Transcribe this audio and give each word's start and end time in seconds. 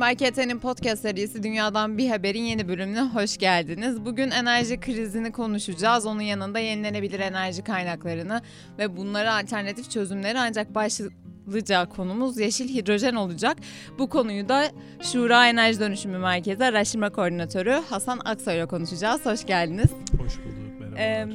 Markete'nin 0.00 0.58
podcast 0.58 1.02
serisi 1.02 1.42
Dünyadan 1.42 1.98
Bir 1.98 2.08
Haber'in 2.08 2.42
yeni 2.42 2.68
bölümüne 2.68 3.00
hoş 3.00 3.36
geldiniz. 3.36 4.04
Bugün 4.04 4.30
enerji 4.30 4.80
krizini 4.80 5.32
konuşacağız. 5.32 6.06
Onun 6.06 6.20
yanında 6.20 6.58
yenilenebilir 6.58 7.20
enerji 7.20 7.64
kaynaklarını 7.64 8.42
ve 8.78 8.96
bunlara 8.96 9.36
alternatif 9.36 9.90
çözümleri 9.90 10.38
ancak 10.38 10.74
başlıca 10.74 11.88
konumuz 11.88 12.38
yeşil 12.38 12.68
hidrojen 12.68 13.14
olacak. 13.14 13.56
Bu 13.98 14.08
konuyu 14.08 14.48
da 14.48 14.64
Şura 15.02 15.48
Enerji 15.48 15.80
Dönüşümü 15.80 16.18
Merkezi 16.18 16.64
Araştırma 16.64 17.10
Koordinatörü 17.10 17.82
Hasan 17.90 18.20
Aksoy 18.24 18.56
ile 18.56 18.66
konuşacağız. 18.66 19.26
Hoş 19.26 19.46
geldiniz. 19.46 19.90
Hoş 20.18 20.38
bulduk, 20.38 20.80
merhabalar. 20.80 21.00
Ee, 21.00 21.28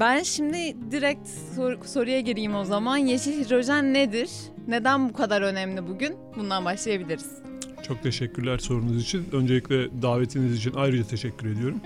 ben 0.00 0.22
şimdi 0.22 0.76
direkt 0.90 1.28
sor- 1.56 1.84
soruya 1.84 2.20
gireyim 2.20 2.54
o 2.54 2.64
zaman. 2.64 2.96
Yeşil 2.96 3.44
hidrojen 3.44 3.94
nedir? 3.94 4.30
Neden 4.68 5.08
bu 5.08 5.12
kadar 5.12 5.42
önemli 5.42 5.88
bugün? 5.88 6.16
Bundan 6.36 6.64
başlayabiliriz. 6.64 7.46
Çok 7.88 8.02
teşekkürler 8.02 8.58
sorunuz 8.58 9.02
için. 9.02 9.26
Öncelikle 9.32 10.02
davetiniz 10.02 10.56
için 10.56 10.72
ayrıca 10.76 11.04
teşekkür 11.04 11.50
ediyorum. 11.50 11.80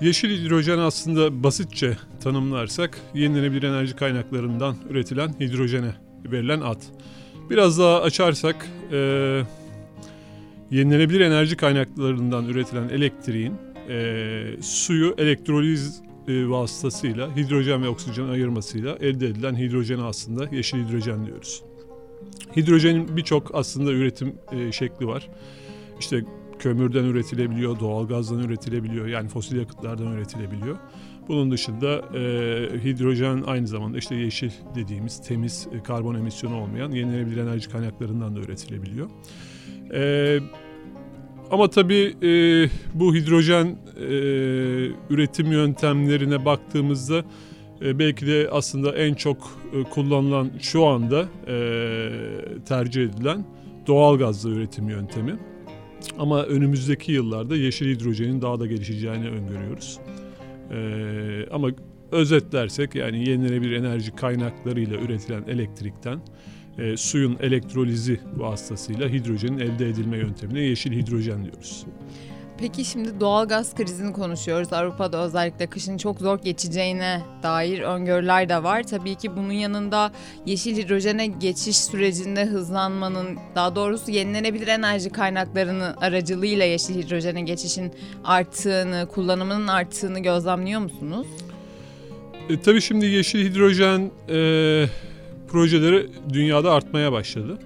Yeşil 0.00 0.44
hidrojen 0.44 0.78
aslında 0.78 1.42
basitçe 1.42 1.96
tanımlarsak 2.22 3.00
yenilenebilir 3.14 3.62
enerji 3.62 3.96
kaynaklarından 3.96 4.76
üretilen 4.90 5.28
hidrojene 5.40 5.94
verilen 6.24 6.60
ad. 6.60 6.82
Biraz 7.50 7.78
daha 7.78 8.02
açarsak 8.02 8.66
e, 8.92 8.96
yenilenebilir 10.70 11.20
enerji 11.20 11.56
kaynaklarından 11.56 12.48
üretilen 12.48 12.88
elektriğin 12.88 13.54
e, 13.88 14.44
suyu 14.62 15.14
elektroliz 15.18 16.02
e, 16.28 16.48
vasıtasıyla 16.48 17.36
hidrojen 17.36 17.82
ve 17.82 17.88
oksijen 17.88 18.28
ayırmasıyla 18.28 18.96
elde 19.00 19.26
edilen 19.26 19.56
hidrojeni 19.56 20.02
aslında 20.02 20.56
yeşil 20.56 20.86
hidrojen 20.86 21.26
diyoruz. 21.26 21.69
Hidrojenin 22.56 23.16
birçok 23.16 23.54
aslında 23.54 23.92
üretim 23.92 24.34
e, 24.52 24.72
şekli 24.72 25.06
var. 25.06 25.28
İşte 26.00 26.24
kömürden 26.58 27.04
üretilebiliyor, 27.04 27.80
doğalgazdan 27.80 28.38
üretilebiliyor, 28.38 29.06
yani 29.06 29.28
fosil 29.28 29.56
yakıtlardan 29.56 30.12
üretilebiliyor. 30.12 30.76
Bunun 31.28 31.50
dışında 31.50 32.18
e, 32.18 32.20
hidrojen 32.84 33.42
aynı 33.46 33.66
zamanda 33.66 33.98
işte 33.98 34.14
yeşil 34.14 34.50
dediğimiz 34.74 35.22
temiz 35.22 35.68
e, 35.72 35.82
karbon 35.82 36.14
emisyonu 36.14 36.60
olmayan 36.60 36.90
yenilenebilir 36.90 37.36
enerji 37.36 37.70
kaynaklarından 37.70 38.36
da 38.36 38.40
üretilebiliyor. 38.40 39.10
E, 39.94 40.40
ama 41.50 41.70
tabii 41.70 42.16
e, 42.22 42.30
bu 42.94 43.14
hidrojen 43.14 43.66
e, 43.96 44.08
üretim 45.10 45.52
yöntemlerine 45.52 46.44
baktığımızda 46.44 47.24
belki 47.80 48.26
de 48.26 48.48
aslında 48.52 48.96
en 48.96 49.14
çok 49.14 49.58
e, 49.72 49.82
kullanılan 49.82 50.50
şu 50.60 50.86
anda 50.86 51.28
e, 51.46 51.54
tercih 52.68 53.04
edilen 53.04 53.44
doğal 53.86 54.18
gazlı 54.18 54.50
üretim 54.50 54.88
yöntemi. 54.88 55.38
Ama 56.18 56.42
önümüzdeki 56.44 57.12
yıllarda 57.12 57.56
yeşil 57.56 57.96
hidrojenin 57.96 58.42
daha 58.42 58.60
da 58.60 58.66
gelişeceğini 58.66 59.28
öngörüyoruz. 59.28 59.98
E, 60.70 61.46
ama 61.52 61.68
özetlersek 62.12 62.94
yani 62.94 63.28
yenilenebilir 63.28 63.72
enerji 63.72 64.16
kaynaklarıyla 64.16 64.98
üretilen 64.98 65.42
elektrikten 65.48 66.20
e, 66.78 66.96
suyun 66.96 67.36
elektrolizi 67.40 68.20
vasıtasıyla 68.36 69.08
hidrojenin 69.08 69.58
elde 69.58 69.88
edilme 69.88 70.18
yöntemine 70.18 70.60
yeşil 70.60 70.92
hidrojen 70.92 71.44
diyoruz. 71.44 71.86
Peki 72.60 72.84
şimdi 72.84 73.20
doğal 73.20 73.48
gaz 73.48 73.74
krizini 73.74 74.12
konuşuyoruz. 74.12 74.72
Avrupa'da 74.72 75.24
özellikle 75.24 75.66
kışın 75.66 75.96
çok 75.96 76.18
zor 76.18 76.38
geçeceğine 76.38 77.22
dair 77.42 77.80
öngörüler 77.80 78.48
de 78.48 78.62
var. 78.62 78.82
Tabii 78.82 79.14
ki 79.14 79.36
bunun 79.36 79.52
yanında 79.52 80.12
yeşil 80.46 80.76
hidrojene 80.76 81.26
geçiş 81.26 81.76
sürecinde 81.76 82.46
hızlanmanın, 82.46 83.38
daha 83.54 83.76
doğrusu 83.76 84.10
yenilenebilir 84.10 84.68
enerji 84.68 85.10
kaynaklarının 85.10 85.94
aracılığıyla 85.96 86.64
yeşil 86.64 87.02
hidrojene 87.02 87.40
geçişin 87.40 87.92
arttığını, 88.24 89.08
kullanımının 89.14 89.66
arttığını 89.66 90.20
gözlemliyor 90.20 90.80
musunuz? 90.80 91.26
E, 92.48 92.60
tabii 92.60 92.80
şimdi 92.80 93.06
yeşil 93.06 93.50
hidrojen 93.50 94.10
e, 94.28 94.86
projeleri 95.48 96.08
dünyada 96.32 96.72
artmaya 96.72 97.12
başladı. 97.12 97.58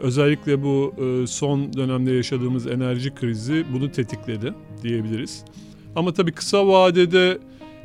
Özellikle 0.00 0.62
bu 0.62 0.94
e, 0.98 1.26
son 1.26 1.72
dönemde 1.72 2.12
yaşadığımız 2.12 2.66
enerji 2.66 3.14
krizi 3.14 3.64
bunu 3.72 3.92
tetikledi 3.92 4.54
diyebiliriz. 4.82 5.44
Ama 5.96 6.12
tabii 6.12 6.32
kısa 6.32 6.66
vadede 6.68 7.38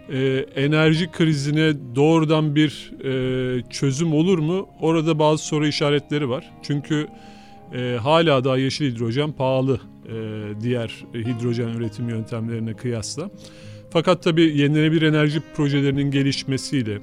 e, 0.09 0.45
enerji 0.55 1.11
krizine 1.11 1.73
doğrudan 1.95 2.55
bir 2.55 2.91
e, 3.03 3.61
çözüm 3.69 4.13
olur 4.13 4.39
mu? 4.39 4.69
Orada 4.81 5.19
bazı 5.19 5.45
soru 5.45 5.67
işaretleri 5.67 6.29
var. 6.29 6.51
Çünkü 6.63 7.07
hala 8.01 8.43
daha 8.43 8.57
yeşil 8.57 8.91
hidrojen 8.91 9.31
pahalı 9.31 9.79
diğer 10.63 11.05
hidrojen 11.13 11.67
üretim 11.67 12.09
yöntemlerine 12.09 12.73
kıyasla. 12.73 13.29
Fakat 13.89 14.23
tabii 14.23 14.57
yenilenebilir 14.57 15.01
enerji 15.01 15.41
projelerinin 15.55 16.11
gelişmesiyle 16.11 16.99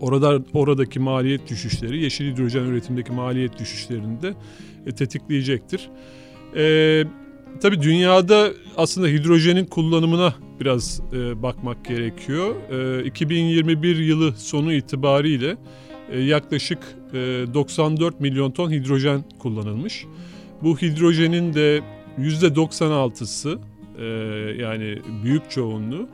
orada 0.00 0.42
oradaki 0.54 1.00
maliyet 1.00 1.50
düşüşleri 1.50 2.02
yeşil 2.02 2.32
hidrojen 2.32 2.64
üretimindeki 2.64 3.12
maliyet 3.12 3.58
düşüşlerini 3.58 4.22
de 4.22 4.34
e, 4.86 4.92
tetikleyecektir. 4.92 5.90
E, 6.56 7.04
tabii 7.60 7.82
dünyada 7.82 8.50
aslında 8.76 9.06
hidrojenin 9.06 9.64
kullanımına 9.64 10.34
biraz 10.60 11.00
e, 11.12 11.42
bakmak 11.42 11.84
gerekiyor. 11.84 12.54
E, 13.00 13.04
2021 13.04 13.96
yılı 13.96 14.32
sonu 14.32 14.72
itibariyle 14.72 15.56
e, 16.10 16.20
yaklaşık 16.20 16.78
e, 17.12 17.16
94 17.54 18.20
milyon 18.20 18.50
ton 18.50 18.70
hidrojen 18.70 19.24
kullanılmış. 19.38 20.06
Bu 20.62 20.76
hidrojenin 20.76 21.54
de 21.54 21.82
%96'sı 22.18 23.58
e, 23.98 24.04
yani 24.62 24.98
büyük 25.24 25.50
çoğunluğu 25.50 26.08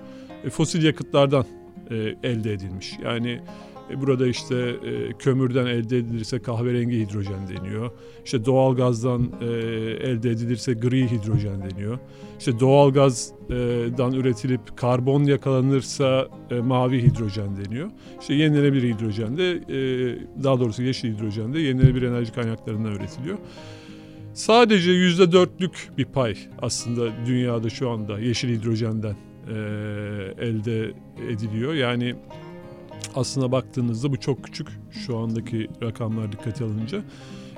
e, 0.44 0.50
fosil 0.50 0.82
yakıtlardan 0.82 1.46
e, 1.90 1.94
elde 2.22 2.52
edilmiş. 2.52 2.92
Yani 3.04 3.40
burada 3.96 4.26
işte 4.26 4.56
e, 4.56 5.12
kömürden 5.18 5.66
elde 5.66 5.98
edilirse 5.98 6.38
kahverengi 6.38 7.00
hidrojen 7.00 7.48
deniyor. 7.48 7.90
İşte 8.24 8.44
doğal 8.44 8.76
gazdan 8.76 9.32
e, 9.40 9.46
elde 10.08 10.30
edilirse 10.30 10.72
gri 10.72 11.10
hidrojen 11.10 11.70
deniyor. 11.70 11.98
İşte 12.38 12.60
doğal 12.60 12.92
gazdan 12.92 14.12
üretilip 14.12 14.76
karbon 14.76 15.24
yakalanırsa 15.24 16.28
e, 16.50 16.54
mavi 16.54 17.02
hidrojen 17.02 17.56
deniyor. 17.56 17.90
İşte 18.20 18.34
yenilenebilir 18.34 18.94
hidrojen 18.94 19.36
de 19.36 19.50
e, 19.52 19.74
daha 20.44 20.60
doğrusu 20.60 20.82
yeşil 20.82 21.14
hidrojen 21.14 21.54
de 21.54 21.60
yenilenebilir 21.60 22.08
enerji 22.08 22.32
kaynaklarından 22.32 22.92
üretiliyor. 22.92 23.38
Sadece 24.34 24.90
yüzde 24.90 25.32
dörtlük 25.32 25.90
bir 25.98 26.04
pay 26.04 26.36
aslında 26.62 27.26
dünyada 27.26 27.70
şu 27.70 27.90
anda 27.90 28.18
yeşil 28.18 28.48
hidrojenden 28.48 29.16
e, 29.48 29.54
elde 30.38 30.92
ediliyor. 31.30 31.74
Yani 31.74 32.14
aslına 33.14 33.52
baktığınızda 33.52 34.12
bu 34.12 34.20
çok 34.20 34.44
küçük 34.44 34.68
şu 34.90 35.18
andaki 35.18 35.68
rakamlar 35.82 36.32
dikkate 36.32 36.64
alınca. 36.64 37.02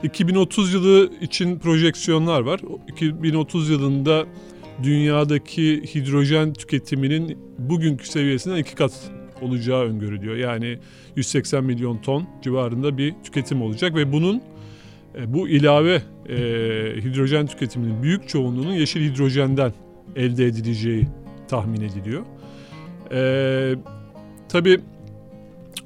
2030 0.02 0.74
yılı 0.74 1.10
için 1.20 1.58
projeksiyonlar 1.58 2.40
var. 2.40 2.60
2030 2.88 3.70
yılında 3.70 4.26
dünyadaki 4.82 5.82
hidrojen 5.94 6.52
tüketiminin 6.52 7.38
bugünkü 7.58 8.06
seviyesinden 8.08 8.56
iki 8.56 8.74
kat 8.74 9.10
olacağı 9.42 9.82
öngörülüyor. 9.82 10.36
Yani 10.36 10.78
180 11.16 11.64
milyon 11.64 11.98
ton 11.98 12.26
civarında 12.42 12.98
bir 12.98 13.14
tüketim 13.24 13.62
olacak 13.62 13.94
ve 13.94 14.12
bunun 14.12 14.42
e, 15.18 15.34
bu 15.34 15.48
ilave 15.48 16.02
e, 16.28 16.36
hidrojen 17.04 17.46
tüketiminin 17.46 18.02
büyük 18.02 18.28
çoğunluğunun 18.28 18.72
yeşil 18.72 19.12
hidrojenden 19.12 19.72
elde 20.16 20.46
edileceği 20.46 21.06
tahmin 21.48 21.80
ediliyor. 21.80 22.22
E, 23.12 23.74
tabii 24.48 24.80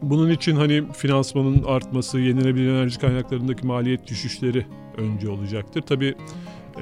bunun 0.02 0.30
için 0.30 0.56
hani 0.56 0.92
finansmanın 0.92 1.62
artması, 1.62 2.18
yenilenebilir 2.18 2.68
enerji 2.68 2.98
kaynaklarındaki 2.98 3.66
maliyet 3.66 4.06
düşüşleri 4.06 4.66
önce 4.96 5.28
olacaktır. 5.28 5.82
Tabii 5.82 6.14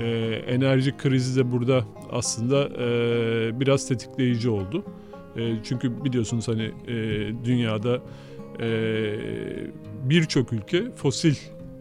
e, 0.00 0.06
enerji 0.46 0.96
krizi 0.96 1.40
de 1.40 1.52
burada 1.52 1.84
aslında 2.12 2.68
e, 2.68 3.60
biraz 3.60 3.88
tetikleyici 3.88 4.50
oldu. 4.50 4.84
E, 5.36 5.54
çünkü 5.64 6.04
biliyorsunuz 6.04 6.48
hani 6.48 6.70
e, 6.86 6.94
dünyada 7.44 8.02
e, 8.60 8.68
birçok 10.04 10.52
ülke 10.52 10.90
fosil 10.96 11.34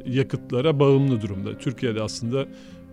yakıtlara 0.06 0.80
bağımlı 0.80 1.22
durumda. 1.22 1.58
Türkiye'de 1.58 2.02
aslında 2.02 2.46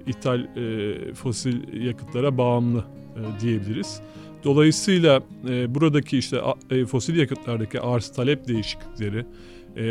ithal 0.06 0.40
e, 0.40 1.14
fosil 1.14 1.85
yakıtlara 1.87 2.38
bağımlı 2.38 2.79
e, 3.17 3.40
diyebiliriz. 3.40 4.00
Dolayısıyla 4.44 5.23
e, 5.49 5.75
buradaki 5.75 6.19
işte 6.19 6.41
e, 6.70 6.85
fosil 6.85 7.17
yakıtlardaki 7.17 7.81
arz 7.81 8.12
talep 8.12 8.49
değişiklikleri 8.49 9.26
e, 9.76 9.87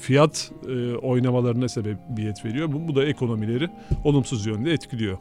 fiyat 0.00 0.52
e, 0.68 0.94
oynamalarına 0.94 1.68
sebebiyet 1.68 2.44
veriyor. 2.44 2.72
Bu, 2.72 2.88
bu 2.88 2.96
da 2.96 3.04
ekonomileri 3.04 3.68
olumsuz 4.04 4.46
yönde 4.46 4.72
etkiliyor. 4.72 5.18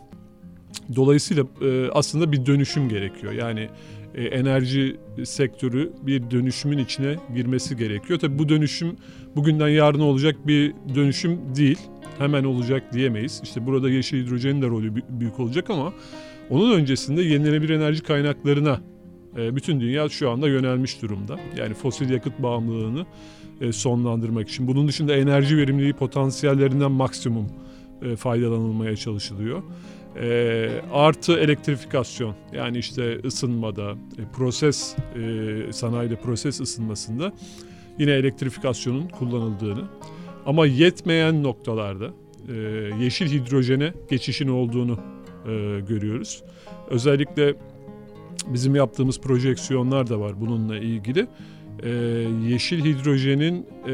Dolayısıyla 0.95 1.43
e, 1.61 1.89
aslında 1.91 2.31
bir 2.31 2.45
dönüşüm 2.45 2.89
gerekiyor. 2.89 3.33
Yani 3.33 3.69
e, 4.15 4.23
enerji 4.23 4.97
sektörü 5.23 5.93
bir 6.01 6.31
dönüşümün 6.31 6.77
içine 6.77 7.15
girmesi 7.35 7.77
gerekiyor. 7.77 8.19
Tabii 8.19 8.39
bu 8.39 8.49
dönüşüm 8.49 8.95
bugünden 9.35 9.67
yarına 9.67 10.03
olacak 10.03 10.47
bir 10.47 10.73
dönüşüm 10.95 11.55
değil. 11.55 11.79
hemen 12.17 12.43
olacak 12.43 12.93
diyemeyiz. 12.93 13.41
İşte 13.43 13.65
burada 13.65 13.89
yeşil 13.89 14.25
hidrojenin 14.25 14.61
de 14.61 14.67
rolü 14.67 14.95
büyük 15.09 15.39
olacak 15.39 15.69
ama 15.69 15.93
onun 16.49 16.71
öncesinde 16.71 17.21
yenilenebilir 17.21 17.73
enerji 17.73 18.03
kaynaklarına 18.03 18.81
e, 19.37 19.55
bütün 19.55 19.79
dünya 19.79 20.09
şu 20.09 20.29
anda 20.29 20.47
yönelmiş 20.47 21.01
durumda. 21.01 21.39
Yani 21.57 21.73
fosil 21.73 22.09
yakıt 22.09 22.39
bağımlılığını 22.39 23.05
e, 23.61 23.71
sonlandırmak 23.71 24.49
için. 24.49 24.67
Bunun 24.67 24.87
dışında 24.87 25.15
enerji 25.15 25.57
verimliliği 25.57 25.93
potansiyellerinden 25.93 26.91
maksimum 26.91 27.47
e, 28.01 28.15
faydalanılmaya 28.15 28.95
çalışılıyor. 28.95 29.63
Artı 30.93 31.39
elektrifikasyon 31.39 32.35
yani 32.53 32.77
işte 32.77 33.19
ısınmada, 33.25 33.95
proses 34.33 34.95
sanayide 35.71 36.15
proses 36.15 36.61
ısınmasında 36.61 37.33
yine 37.99 38.11
elektrifikasyonun 38.11 39.07
kullanıldığını 39.07 39.81
ama 40.45 40.65
yetmeyen 40.65 41.43
noktalarda 41.43 42.09
yeşil 42.99 43.27
hidrojene 43.27 43.93
geçişin 44.09 44.47
olduğunu 44.47 44.99
görüyoruz. 45.87 46.43
Özellikle 46.89 47.55
bizim 48.47 48.75
yaptığımız 48.75 49.19
projeksiyonlar 49.19 50.09
da 50.09 50.19
var 50.19 50.41
bununla 50.41 50.77
ilgili. 50.77 51.27
Ee, 51.83 51.89
yeşil 52.47 52.85
hidrojenin 52.85 53.65
e, 53.87 53.93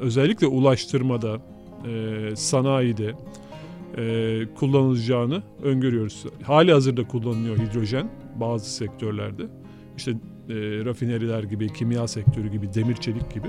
özellikle 0.00 0.46
ulaştırmada, 0.46 1.40
e, 1.86 2.36
sanayide 2.36 3.14
e, 3.96 4.42
kullanılacağını 4.54 5.42
öngörüyoruz. 5.62 6.24
Hali 6.42 6.72
hazırda 6.72 7.08
kullanılıyor 7.08 7.58
hidrojen 7.58 8.10
bazı 8.40 8.70
sektörlerde. 8.70 9.42
İşte 9.96 10.10
e, 10.10 10.14
rafineriler 10.84 11.42
gibi, 11.42 11.72
kimya 11.72 12.08
sektörü 12.08 12.48
gibi, 12.48 12.74
demir 12.74 12.94
çelik 12.94 13.34
gibi. 13.34 13.48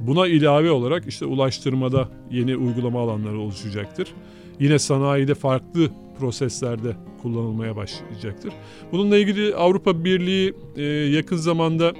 Buna 0.00 0.26
ilave 0.26 0.70
olarak 0.70 1.06
işte 1.08 1.26
ulaştırmada 1.26 2.08
yeni 2.30 2.56
uygulama 2.56 3.00
alanları 3.00 3.38
oluşacaktır. 3.38 4.08
Yine 4.60 4.78
sanayide 4.78 5.34
farklı 5.34 5.90
proseslerde 6.18 6.96
kullanılmaya 7.22 7.76
başlayacaktır. 7.76 8.52
Bununla 8.92 9.18
ilgili 9.18 9.54
Avrupa 9.54 10.04
Birliği 10.04 10.54
e, 10.76 10.82
yakın 10.82 11.36
zamanda 11.36 11.92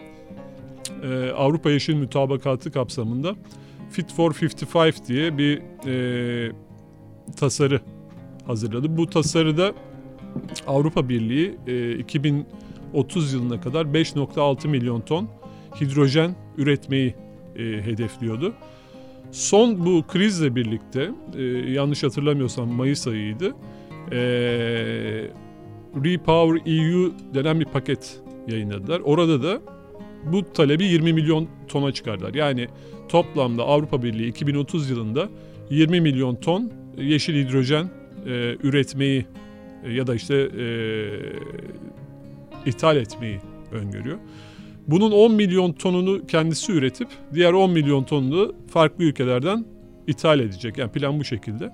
e, 1.02 1.30
Avrupa 1.30 1.70
Yeşil 1.70 1.94
Mütabakatı 1.94 2.72
kapsamında 2.72 3.34
Fit 3.90 4.12
for 4.12 4.34
55 4.42 5.06
diye 5.08 5.38
bir 5.38 5.62
e, 5.86 6.52
tasarı 7.36 7.80
hazırladı. 8.46 8.96
Bu 8.96 9.06
tasarıda 9.06 9.72
Avrupa 10.66 11.08
Birliği 11.08 11.58
e, 11.66 11.98
2030 11.98 13.32
yılına 13.32 13.60
kadar 13.60 13.84
5.6 13.84 14.68
milyon 14.68 15.00
ton 15.00 15.28
hidrojen 15.80 16.36
üretmeyi 16.58 17.14
e, 17.56 17.62
hedefliyordu. 17.62 18.52
Son 19.30 19.86
bu 19.86 20.04
krizle 20.08 20.54
birlikte 20.54 21.10
e, 21.36 21.42
yanlış 21.72 22.02
hatırlamıyorsam 22.02 22.68
Mayıs 22.68 23.06
ayıydı. 23.06 23.54
E, 24.12 24.18
Repower 26.04 26.72
EU 26.72 27.12
denen 27.34 27.60
bir 27.60 27.64
paket 27.64 28.20
yayınladılar. 28.48 29.00
Orada 29.00 29.42
da 29.42 29.60
bu 30.24 30.52
talebi 30.52 30.84
20 30.84 31.12
milyon 31.12 31.48
tona 31.68 31.92
çıkardılar. 31.92 32.34
Yani 32.34 32.68
toplamda 33.08 33.62
Avrupa 33.62 34.02
Birliği 34.02 34.28
2030 34.28 34.90
yılında 34.90 35.28
20 35.70 36.00
milyon 36.00 36.34
ton 36.34 36.72
yeşil 36.96 37.46
hidrojen 37.46 37.90
e, 38.26 38.56
üretmeyi 38.62 39.26
e, 39.84 39.92
ya 39.92 40.06
da 40.06 40.14
işte 40.14 40.34
e, 40.34 40.66
ithal 42.66 42.96
etmeyi 42.96 43.40
öngörüyor. 43.72 44.18
Bunun 44.88 45.12
10 45.12 45.32
milyon 45.34 45.72
tonunu 45.72 46.26
kendisi 46.26 46.72
üretip 46.72 47.08
diğer 47.34 47.52
10 47.52 47.70
milyon 47.70 48.04
tonunu 48.04 48.54
farklı 48.68 49.04
ülkelerden 49.04 49.64
ithal 50.06 50.40
edecek. 50.40 50.78
Yani 50.78 50.92
plan 50.92 51.20
bu 51.20 51.24
şekilde. 51.24 51.72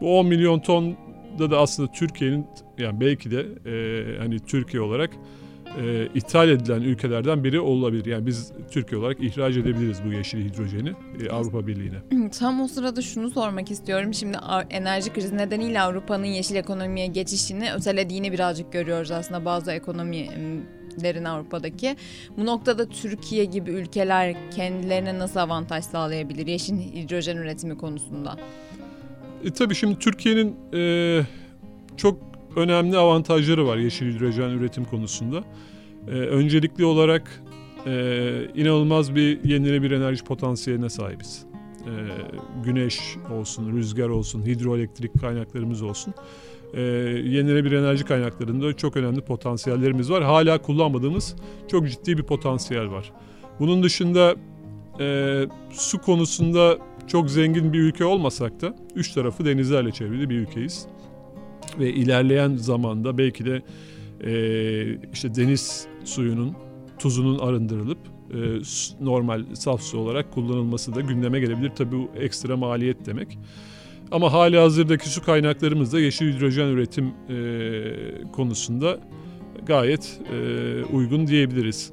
Bu 0.00 0.18
10 0.18 0.26
milyon 0.26 0.60
tonda 0.60 1.50
da 1.50 1.58
aslında 1.58 1.92
Türkiye'nin 1.92 2.46
yani 2.78 3.00
belki 3.00 3.30
de 3.30 3.46
e, 3.66 4.18
hani 4.18 4.38
Türkiye 4.38 4.82
olarak 4.82 5.10
e, 5.82 6.08
ithal 6.14 6.48
edilen 6.48 6.80
ülkelerden 6.80 7.44
biri 7.44 7.60
olabilir. 7.60 8.06
Yani 8.06 8.26
biz 8.26 8.52
Türkiye 8.70 9.00
olarak 9.00 9.20
ihraç 9.20 9.56
edebiliriz 9.56 10.04
bu 10.04 10.12
yeşil 10.12 10.44
hidrojeni 10.44 10.92
e, 11.22 11.30
Avrupa 11.30 11.66
Birliği'ne. 11.66 12.30
Tam 12.38 12.60
o 12.60 12.68
sırada 12.68 13.02
şunu 13.02 13.30
sormak 13.30 13.70
istiyorum. 13.70 14.14
Şimdi 14.14 14.38
enerji 14.70 15.12
krizi 15.12 15.36
nedeniyle 15.36 15.80
Avrupa'nın 15.80 16.24
yeşil 16.24 16.56
ekonomiye 16.56 17.06
geçişini 17.06 17.72
ötelediğini 17.72 18.32
birazcık 18.32 18.72
görüyoruz 18.72 19.10
aslında 19.10 19.44
bazı 19.44 19.72
ekonomi 19.72 20.28
derin 21.00 21.24
Avrupa'daki. 21.24 21.96
Bu 22.36 22.46
noktada 22.46 22.88
Türkiye 22.88 23.44
gibi 23.44 23.70
ülkeler 23.70 24.36
kendilerine 24.50 25.18
nasıl 25.18 25.40
avantaj 25.40 25.84
sağlayabilir 25.84 26.46
yeşil 26.46 26.78
hidrojen 26.78 27.36
üretimi 27.36 27.78
konusunda? 27.78 28.36
E, 29.44 29.50
tabii 29.50 29.74
şimdi 29.74 29.98
Türkiye'nin 29.98 30.56
e, 30.74 31.22
çok 31.96 32.18
önemli 32.56 32.96
avantajları 32.96 33.66
var 33.66 33.76
yeşil 33.76 34.14
hidrojen 34.14 34.50
üretim 34.50 34.84
konusunda. 34.84 35.44
E, 36.08 36.10
öncelikli 36.10 36.84
olarak 36.84 37.42
e, 37.86 37.92
inanılmaz 38.54 39.14
bir 39.14 39.44
yenilenebilir 39.44 39.90
enerji 39.90 40.24
potansiyeline 40.24 40.88
sahibiz. 40.88 41.46
E, 41.80 41.92
güneş 42.64 43.00
olsun, 43.32 43.76
rüzgar 43.76 44.08
olsun, 44.08 44.46
hidroelektrik 44.46 45.20
kaynaklarımız 45.20 45.82
olsun 45.82 46.14
e, 46.74 46.80
yenilenebilir 46.80 47.76
enerji 47.76 48.04
kaynaklarında 48.04 48.72
çok 48.72 48.96
önemli 48.96 49.20
potansiyellerimiz 49.20 50.10
var. 50.10 50.24
Hala 50.24 50.62
kullanmadığımız 50.62 51.36
çok 51.68 51.88
ciddi 51.88 52.18
bir 52.18 52.22
potansiyel 52.22 52.90
var. 52.90 53.12
Bunun 53.60 53.82
dışında 53.82 54.34
e, 55.00 55.46
su 55.72 56.00
konusunda 56.00 56.78
çok 57.06 57.30
zengin 57.30 57.72
bir 57.72 57.78
ülke 57.80 58.04
olmasak 58.04 58.60
da 58.60 58.74
üç 58.94 59.12
tarafı 59.12 59.44
denizlerle 59.44 59.92
çevrili 59.92 60.30
bir 60.30 60.36
ülkeyiz. 60.36 60.86
Ve 61.78 61.92
ilerleyen 61.92 62.56
zamanda 62.56 63.18
belki 63.18 63.44
de 63.44 63.62
e, 64.24 64.32
işte 65.12 65.34
deniz 65.34 65.86
suyunun 66.04 66.56
tuzunun 66.98 67.38
arındırılıp 67.38 67.98
e, 68.30 68.36
normal 69.00 69.44
saf 69.54 69.82
su 69.82 69.98
olarak 69.98 70.32
kullanılması 70.32 70.94
da 70.94 71.00
gündeme 71.00 71.40
gelebilir. 71.40 71.72
Tabii 71.76 71.96
bu 71.96 72.10
ekstra 72.20 72.56
maliyet 72.56 73.06
demek. 73.06 73.38
Ama 74.10 74.32
hali 74.32 74.58
hazırdaki 74.58 75.08
su 75.08 75.24
kaynaklarımız 75.24 75.92
da 75.92 76.00
yeşil 76.00 76.32
hidrojen 76.32 76.66
üretim 76.66 77.06
e, 77.06 78.32
konusunda 78.32 79.00
gayet 79.66 80.20
e, 80.32 80.84
uygun 80.84 81.26
diyebiliriz. 81.26 81.92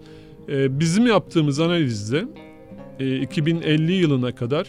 E, 0.49 0.79
bizim 0.79 1.07
yaptığımız 1.07 1.59
analizde 1.59 2.25
e, 2.99 3.19
2050 3.19 3.93
yılına 3.93 4.35
kadar 4.35 4.67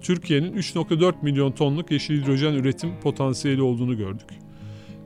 Türkiye'nin 0.00 0.52
3.4 0.52 1.14
milyon 1.22 1.52
tonluk 1.52 1.90
yeşil 1.90 2.22
hidrojen 2.22 2.52
üretim 2.54 3.00
potansiyeli 3.00 3.62
olduğunu 3.62 3.96
gördük. 3.96 4.28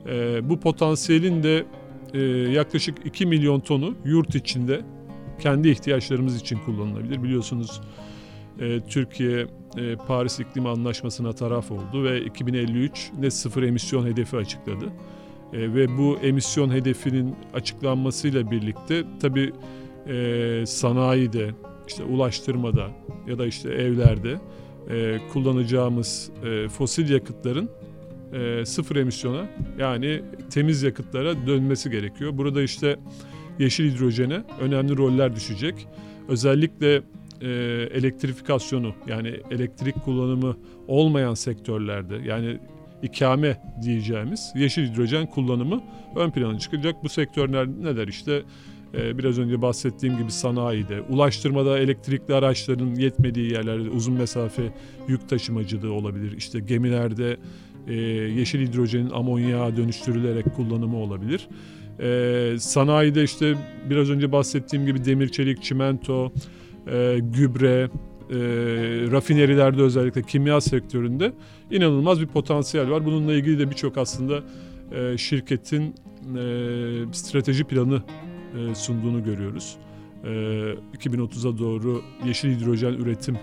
E, 0.09 0.49
bu 0.49 0.59
potansiyelin 0.59 1.43
de 1.43 1.65
e, 2.13 2.19
yaklaşık 2.51 2.97
2 3.05 3.25
milyon 3.25 3.59
tonu 3.59 3.95
yurt 4.05 4.35
içinde 4.35 4.81
kendi 5.39 5.69
ihtiyaçlarımız 5.69 6.41
için 6.41 6.59
kullanılabilir. 6.65 7.23
Biliyorsunuz 7.23 7.81
e, 8.59 8.79
Türkiye 8.79 9.47
e, 9.77 9.95
Paris 9.95 10.39
İklim 10.39 10.65
Anlaşması'na 10.65 11.33
taraf 11.33 11.71
oldu 11.71 12.03
ve 12.03 12.21
2053 12.21 13.11
net 13.19 13.33
sıfır 13.33 13.63
emisyon 13.63 14.05
hedefi 14.05 14.37
açıkladı. 14.37 14.85
E, 15.53 15.73
ve 15.73 15.97
bu 15.97 16.17
emisyon 16.23 16.69
hedefinin 16.69 17.35
açıklanmasıyla 17.53 18.51
birlikte 18.51 19.03
tabi 19.21 19.53
e, 20.07 20.63
sanayide, 20.67 21.49
işte 21.87 22.03
ulaştırmada 22.03 22.87
ya 23.27 23.37
da 23.37 23.45
işte 23.45 23.69
evlerde 23.69 24.39
e, 24.89 25.17
kullanacağımız 25.33 26.31
fosil 26.77 27.09
yakıtların 27.09 27.69
sıfır 28.65 28.95
emisyona 28.95 29.45
yani 29.79 30.21
temiz 30.49 30.83
yakıtlara 30.83 31.47
dönmesi 31.47 31.89
gerekiyor. 31.89 32.37
Burada 32.37 32.61
işte 32.61 32.99
yeşil 33.59 33.91
hidrojene 33.91 34.43
önemli 34.59 34.97
roller 34.97 35.35
düşecek. 35.35 35.87
Özellikle 36.27 37.01
e, 37.41 37.47
elektrifikasyonu 37.93 38.93
yani 39.07 39.33
elektrik 39.51 39.95
kullanımı 40.05 40.57
olmayan 40.87 41.33
sektörlerde 41.33 42.15
yani 42.25 42.59
ikame 43.03 43.57
diyeceğimiz 43.81 44.51
yeşil 44.55 44.91
hidrojen 44.91 45.25
kullanımı 45.25 45.83
ön 46.15 46.31
plana 46.31 46.59
çıkacak. 46.59 47.03
Bu 47.03 47.09
sektörler 47.09 47.67
neler 47.67 48.07
işte 48.07 48.43
e, 48.93 49.17
biraz 49.17 49.39
önce 49.39 49.61
bahsettiğim 49.61 50.17
gibi 50.17 50.31
sanayide, 50.31 51.01
ulaştırmada 51.01 51.79
elektrikli 51.79 52.33
araçların 52.33 52.95
yetmediği 52.95 53.51
yerlerde 53.51 53.89
uzun 53.89 54.13
mesafe 54.13 54.63
yük 55.07 55.29
taşımacılığı 55.29 55.93
olabilir. 55.93 56.37
İşte 56.37 56.59
gemilerde 56.59 57.37
e, 57.87 57.93
yeşil 58.39 58.67
hidrojenin 58.67 59.09
amonyağa 59.09 59.77
dönüştürülerek 59.77 60.55
kullanımı 60.55 60.97
olabilir. 60.97 61.47
E, 61.99 62.59
sanayide 62.59 63.23
işte 63.23 63.55
biraz 63.89 64.09
önce 64.09 64.31
bahsettiğim 64.31 64.85
gibi 64.85 65.05
demir, 65.05 65.27
çelik, 65.27 65.63
çimento, 65.63 66.31
e, 66.87 67.19
gübre, 67.21 67.89
e, 68.29 68.37
rafinerilerde 69.11 69.81
özellikle 69.81 70.21
kimya 70.21 70.61
sektöründe 70.61 71.33
inanılmaz 71.71 72.21
bir 72.21 72.27
potansiyel 72.27 72.91
var. 72.91 73.05
Bununla 73.05 73.33
ilgili 73.33 73.59
de 73.59 73.71
birçok 73.71 73.97
aslında 73.97 74.43
e, 74.91 75.17
şirketin 75.17 75.83
e, 75.83 76.43
strateji 77.11 77.63
planı 77.63 78.03
e, 78.57 78.75
sunduğunu 78.75 79.23
görüyoruz. 79.23 79.77
E, 80.23 80.27
2030'a 80.97 81.57
doğru 81.57 82.01
yeşil 82.25 82.59
hidrojen 82.59 82.93
üretim 82.93 83.37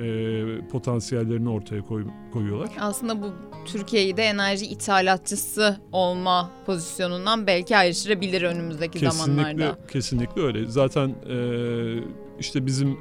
e, 0.00 0.68
potansiyellerini 0.72 1.48
ortaya 1.48 1.82
koy, 1.82 2.06
koyuyorlar. 2.32 2.68
Aslında 2.80 3.22
bu 3.22 3.32
Türkiye'yi 3.66 4.16
de 4.16 4.22
enerji 4.22 4.66
ithalatçısı 4.66 5.76
olma 5.92 6.50
pozisyonundan 6.66 7.46
belki 7.46 7.76
ayrıştırabilir 7.76 8.42
önümüzdeki 8.42 8.98
kesinlikle, 8.98 9.42
zamanlarda. 9.42 9.78
Kesinlikle 9.92 10.42
öyle. 10.42 10.66
Zaten 10.66 11.08
e, 11.08 11.36
işte 12.40 12.66
bizim 12.66 12.96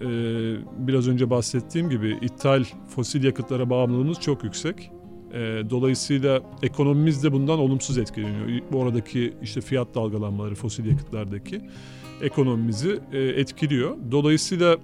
e, 0.00 0.06
biraz 0.78 1.08
önce 1.08 1.30
bahsettiğim 1.30 1.90
gibi 1.90 2.18
ithal 2.22 2.64
fosil 2.88 3.24
yakıtlara 3.24 3.70
bağımlılığımız 3.70 4.20
çok 4.20 4.44
yüksek. 4.44 4.90
E, 5.32 5.38
dolayısıyla 5.70 6.42
ekonomimiz 6.62 7.24
de 7.24 7.32
bundan 7.32 7.58
olumsuz 7.58 7.98
etkileniyor. 7.98 8.62
Bu 8.72 8.82
aradaki 8.82 9.34
işte 9.42 9.60
fiyat 9.60 9.94
dalgalanmaları 9.94 10.54
fosil 10.54 10.84
yakıtlardaki 10.84 11.60
ekonomimizi 12.22 13.00
e, 13.12 13.18
etkiliyor. 13.18 13.96
Dolayısıyla 14.10 14.76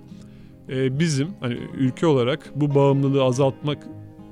e, 0.68 0.99
bizim 0.99 1.28
hani 1.40 1.59
ülke 1.78 2.06
olarak 2.06 2.52
bu 2.54 2.75
bağımlılığı 2.75 3.23
azaltmak 3.23 3.87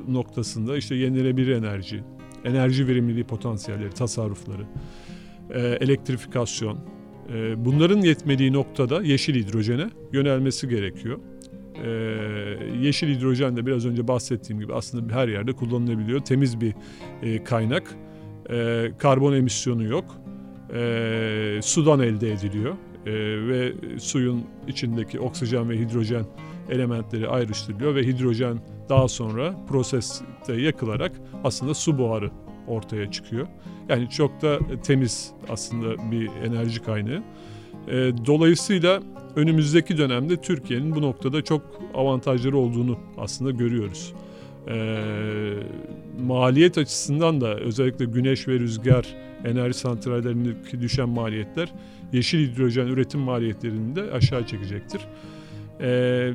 noktasında 0.09 0.77
işte 0.77 0.95
yenilenebilir 0.95 1.57
enerji, 1.57 2.05
enerji 2.45 2.89
verimliliği 2.89 3.25
potansiyelleri, 3.25 3.91
tasarrufları, 3.91 4.63
e, 5.51 5.61
elektrifikasyon, 5.61 6.79
bunların 7.57 8.01
yetmediği 8.01 8.53
noktada 8.53 9.03
yeşil 9.03 9.35
hidrojene 9.35 9.91
yönelmesi 10.13 10.69
gerekiyor. 10.69 11.19
E, 11.85 11.91
yeşil 12.81 13.17
hidrojen 13.17 13.57
de 13.57 13.67
biraz 13.67 13.87
önce 13.87 14.09
bahsettiğim 14.09 14.61
gibi 14.61 14.75
aslında 14.75 15.15
her 15.15 15.29
yerde 15.29 15.53
kullanılabiliyor. 15.53 16.21
Temiz 16.21 16.61
bir 16.61 16.75
e, 17.23 17.45
kaynak, 17.45 17.95
e, 18.51 18.89
karbon 18.99 19.33
emisyonu 19.33 19.85
yok, 19.85 20.05
e, 20.75 21.61
sudan 21.63 22.01
elde 22.01 22.33
ediliyor 22.33 22.75
e, 23.07 23.13
ve 23.49 23.73
suyun 23.99 24.45
içindeki 24.69 25.21
oksijen 25.21 25.71
ve 25.71 25.79
hidrojen 25.79 26.25
elementleri 26.71 27.29
ayrıştırılıyor 27.29 27.95
ve 27.95 28.03
hidrojen 28.03 28.59
daha 28.89 29.09
sonra 29.09 29.55
proseste 29.69 30.55
yakılarak 30.55 31.13
aslında 31.45 31.75
su 31.75 31.99
buharı 31.99 32.31
ortaya 32.69 33.11
çıkıyor. 33.11 33.47
Yani 33.89 34.11
çok 34.11 34.43
da 34.43 34.59
temiz 34.83 35.33
aslında 35.49 36.11
bir 36.11 36.31
enerji 36.45 36.83
kaynağı. 36.83 37.23
E, 37.89 38.13
dolayısıyla 38.27 39.03
önümüzdeki 39.37 39.99
dönemde 39.99 40.37
Türkiye'nin 40.37 40.95
bu 40.95 41.03
noktada 41.03 41.43
çok 41.43 41.63
avantajları 41.95 42.57
olduğunu 42.57 42.99
aslında 43.19 43.51
görüyoruz. 43.51 44.13
E, 44.69 44.99
maliyet 46.21 46.79
açısından 46.79 47.41
da 47.41 47.55
özellikle 47.55 48.05
güneş 48.05 48.49
ve 48.49 48.53
rüzgar 48.53 49.07
enerji 49.45 49.79
santrallerindeki 49.79 50.81
düşen 50.81 51.09
maliyetler 51.09 51.73
yeşil 52.13 52.53
hidrojen 52.53 52.87
üretim 52.87 53.21
maliyetlerini 53.21 53.97
de 53.97 54.03
aşağı 54.13 54.47
çekecektir. 54.47 55.01
Ee, 55.81 56.33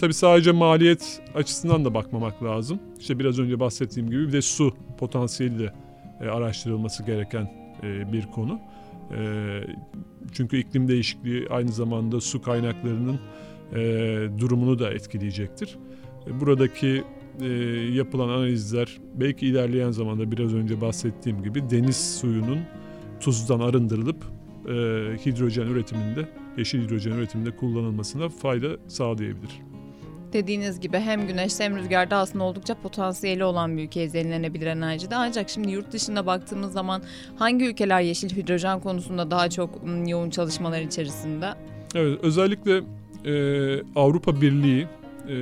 tabii 0.00 0.14
sadece 0.14 0.52
maliyet 0.52 1.22
açısından 1.34 1.84
da 1.84 1.94
bakmamak 1.94 2.42
lazım. 2.42 2.80
İşte 3.00 3.18
biraz 3.18 3.38
önce 3.38 3.60
bahsettiğim 3.60 4.10
gibi 4.10 4.28
bir 4.28 4.32
de 4.32 4.42
su 4.42 4.74
potansiyeli 4.98 5.58
de 5.58 5.72
e, 6.20 6.28
araştırılması 6.28 7.02
gereken 7.02 7.50
e, 7.82 8.12
bir 8.12 8.26
konu. 8.26 8.60
E, 9.16 9.60
çünkü 10.32 10.58
iklim 10.58 10.88
değişikliği 10.88 11.46
aynı 11.50 11.72
zamanda 11.72 12.20
su 12.20 12.42
kaynaklarının 12.42 13.20
e, 13.74 13.78
durumunu 14.38 14.78
da 14.78 14.90
etkileyecektir. 14.92 15.78
E, 16.26 16.40
buradaki 16.40 17.04
e, 17.40 17.46
yapılan 17.92 18.28
analizler 18.28 18.98
belki 19.14 19.46
ilerleyen 19.46 19.90
zamanda 19.90 20.32
biraz 20.32 20.54
önce 20.54 20.80
bahsettiğim 20.80 21.42
gibi 21.42 21.70
deniz 21.70 22.18
suyunun 22.18 22.58
tuzdan 23.20 23.60
arındırılıp 23.60 24.24
e, 24.66 24.72
hidrojen 25.26 25.66
üretiminde, 25.66 26.28
yeşil 26.58 26.84
hidrojen 26.84 27.12
üretiminde 27.12 27.56
kullanılmasına 27.56 28.28
fayda 28.28 28.68
sağlayabilir. 28.88 29.69
Dediğiniz 30.32 30.80
gibi 30.80 30.98
hem 30.98 31.26
güneşte 31.26 31.64
hem 31.64 31.76
rüzgarda 31.76 32.16
aslında 32.16 32.44
oldukça 32.44 32.74
potansiyeli 32.74 33.44
olan 33.44 33.76
bir 33.76 33.82
ülkeyiz 33.82 34.14
yenilenebilir 34.14 34.66
enerjide. 34.66 35.16
Ancak 35.16 35.50
şimdi 35.50 35.70
yurt 35.70 35.92
dışında 35.92 36.26
baktığımız 36.26 36.72
zaman 36.72 37.02
hangi 37.36 37.64
ülkeler 37.64 38.00
yeşil 38.00 38.36
hidrojen 38.36 38.80
konusunda 38.80 39.30
daha 39.30 39.50
çok 39.50 39.70
yoğun 40.06 40.30
çalışmalar 40.30 40.80
içerisinde? 40.80 41.46
Evet, 41.94 42.18
özellikle 42.22 42.82
e, 43.24 43.34
Avrupa 43.96 44.40
Birliği 44.40 44.86
e, 45.28 45.36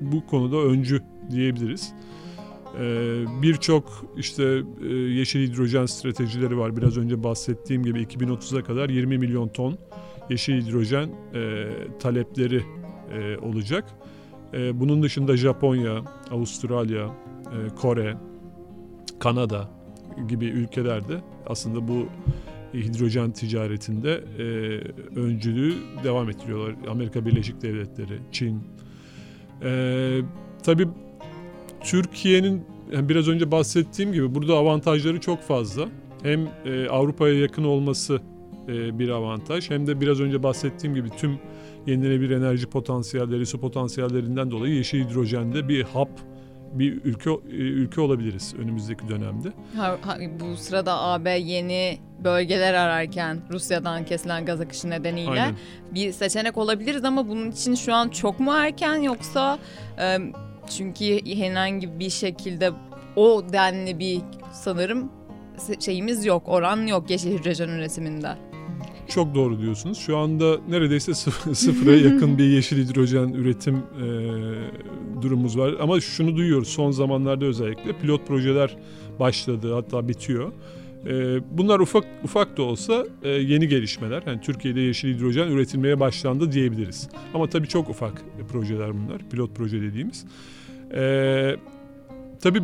bu 0.00 0.26
konuda 0.26 0.56
öncü 0.56 1.00
diyebiliriz. 1.30 1.92
Ee, 2.80 3.24
Birçok 3.42 4.04
işte 4.16 4.62
e, 4.82 4.94
yeşil 4.94 5.50
hidrojen 5.50 5.86
stratejileri 5.86 6.58
var. 6.58 6.76
Biraz 6.76 6.96
önce 6.96 7.22
bahsettiğim 7.22 7.82
gibi 7.82 8.02
2030'a 8.02 8.64
kadar 8.64 8.88
20 8.88 9.18
milyon 9.18 9.48
ton 9.48 9.78
yeşil 10.30 10.62
hidrojen 10.62 11.08
e, 11.34 11.68
talepleri 11.98 12.62
e, 13.12 13.38
olacak. 13.38 13.84
E, 14.54 14.80
bunun 14.80 15.02
dışında 15.02 15.36
Japonya, 15.36 16.02
Avustralya, 16.30 17.04
e, 17.46 17.74
Kore, 17.74 18.16
Kanada 19.18 19.68
gibi 20.28 20.44
ülkelerde 20.44 21.20
aslında 21.46 21.88
bu 21.88 22.06
hidrojen 22.74 23.30
ticaretinde 23.30 24.24
e, 24.38 24.44
öncülüğü 25.20 25.74
devam 26.04 26.30
ettiriyorlar. 26.30 26.74
Amerika 26.90 27.26
Birleşik 27.26 27.62
Devletleri, 27.62 28.18
Çin. 28.32 28.62
E, 29.62 30.20
tabii 30.62 30.88
Türkiye'nin 31.80 32.64
yani 32.92 33.08
biraz 33.08 33.28
önce 33.28 33.50
bahsettiğim 33.50 34.12
gibi 34.12 34.34
burada 34.34 34.56
avantajları 34.56 35.20
çok 35.20 35.42
fazla. 35.42 35.88
Hem 36.22 36.48
e, 36.64 36.88
Avrupa'ya 36.88 37.34
yakın 37.40 37.64
olması 37.64 38.20
e, 38.68 38.98
bir 38.98 39.08
avantaj 39.08 39.70
hem 39.70 39.86
de 39.86 40.00
biraz 40.00 40.20
önce 40.20 40.42
bahsettiğim 40.42 40.94
gibi 40.94 41.08
tüm 41.10 41.38
yenilenebilir 41.86 42.36
enerji 42.36 42.66
potansiyelleri, 42.66 43.46
su 43.46 43.60
potansiyellerinden 43.60 44.50
dolayı 44.50 44.74
yeşil 44.74 45.04
hidrojende 45.04 45.68
bir 45.68 45.82
hap 45.82 46.10
bir 46.74 47.04
ülke 47.04 47.30
e, 47.30 47.54
ülke 47.54 48.00
olabiliriz 48.00 48.54
önümüzdeki 48.58 49.08
dönemde. 49.08 49.52
Ha, 49.76 49.96
ha, 50.02 50.18
bu 50.40 50.56
sırada 50.56 51.00
AB 51.02 51.30
yeni 51.30 51.98
bölgeler 52.24 52.74
ararken 52.74 53.38
Rusya'dan 53.50 54.04
kesilen 54.04 54.46
gaz 54.46 54.60
akışı 54.60 54.90
nedeniyle 54.90 55.30
Aynen. 55.30 55.54
bir 55.94 56.12
seçenek 56.12 56.58
olabiliriz 56.58 57.04
ama 57.04 57.28
bunun 57.28 57.50
için 57.50 57.74
şu 57.74 57.94
an 57.94 58.08
çok 58.08 58.40
mu 58.40 58.52
erken 58.52 58.96
yoksa 58.96 59.58
e, 59.98 60.18
çünkü 60.76 61.34
herhangi 61.34 61.98
bir 61.98 62.10
şekilde 62.10 62.70
o 63.16 63.42
denli 63.52 63.98
bir 63.98 64.20
sanırım 64.52 65.10
şeyimiz 65.80 66.24
yok, 66.26 66.48
oran 66.48 66.86
yok 66.86 67.10
yeşil 67.10 67.38
hidrojen 67.38 67.68
üretiminde. 67.68 68.28
Çok 69.08 69.34
doğru 69.34 69.60
diyorsunuz. 69.60 69.98
Şu 69.98 70.16
anda 70.16 70.60
neredeyse 70.68 71.14
sıfıra 71.54 71.96
yakın 71.96 72.38
bir 72.38 72.44
yeşil 72.54 72.88
hidrojen 72.88 73.28
üretim 73.28 73.76
e, 73.76 75.22
durumumuz 75.22 75.58
var. 75.58 75.74
Ama 75.80 76.00
şunu 76.00 76.36
duyuyoruz 76.36 76.68
son 76.68 76.90
zamanlarda 76.90 77.44
özellikle 77.44 77.98
pilot 77.98 78.26
projeler 78.26 78.76
başladı 79.20 79.74
hatta 79.74 80.08
bitiyor. 80.08 80.52
E, 81.06 81.40
bunlar 81.58 81.80
ufak 81.80 82.04
ufak 82.24 82.56
da 82.56 82.62
olsa 82.62 83.06
e, 83.22 83.28
yeni 83.28 83.68
gelişmeler. 83.68 84.22
Yani 84.26 84.40
Türkiye'de 84.40 84.80
yeşil 84.80 85.14
hidrojen 85.14 85.48
üretilmeye 85.48 86.00
başlandı 86.00 86.52
diyebiliriz. 86.52 87.08
Ama 87.34 87.46
tabii 87.46 87.68
çok 87.68 87.90
ufak 87.90 88.22
projeler 88.52 88.90
bunlar. 88.94 89.18
Pilot 89.30 89.56
proje 89.56 89.82
dediğimiz. 89.82 90.24
E, 90.94 91.56
tabii 92.40 92.62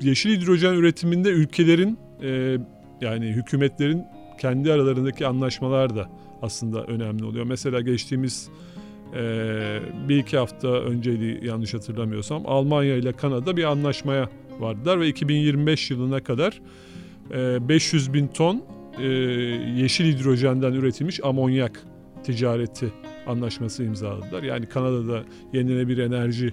yeşil 0.00 0.40
hidrojen 0.40 0.74
üretiminde 0.74 1.28
ülkelerin 1.28 1.98
e, 2.22 2.58
yani 3.00 3.26
hükümetlerin 3.26 4.04
kendi 4.40 4.72
aralarındaki 4.72 5.26
anlaşmalar 5.26 5.96
da 5.96 6.10
aslında 6.42 6.84
önemli 6.84 7.24
oluyor. 7.24 7.44
Mesela 7.44 7.80
geçtiğimiz 7.80 8.48
e, 9.14 9.22
bir 10.08 10.18
iki 10.18 10.38
hafta 10.38 10.68
önceydi 10.68 11.46
yanlış 11.46 11.74
hatırlamıyorsam 11.74 12.42
Almanya 12.46 12.96
ile 12.96 13.12
Kanada 13.12 13.56
bir 13.56 13.64
anlaşmaya 13.64 14.28
vardılar 14.60 15.00
ve 15.00 15.08
2025 15.08 15.90
yılına 15.90 16.20
kadar 16.20 16.60
e, 17.34 17.68
500 17.68 18.12
bin 18.12 18.26
ton 18.26 18.64
e, 18.98 19.04
yeşil 19.76 20.16
hidrojenden 20.16 20.72
üretilmiş 20.72 21.24
amonyak 21.24 21.82
ticareti 22.24 22.92
anlaşması 23.26 23.84
imzaladılar. 23.84 24.42
Yani 24.42 24.66
Kanada'da 24.66 25.22
yenilenebilir 25.52 25.98
enerji 25.98 26.52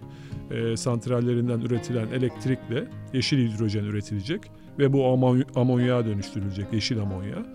e, 0.51 0.77
santrallerinden 0.77 1.59
üretilen 1.59 2.07
elektrikle 2.07 2.87
yeşil 3.13 3.51
hidrojen 3.51 3.83
üretilecek 3.83 4.41
ve 4.79 4.93
bu 4.93 5.05
amon 5.05 5.43
amonyağa 5.55 6.05
dönüştürülecek, 6.05 6.73
yeşil 6.73 7.01
amonya. 7.01 7.45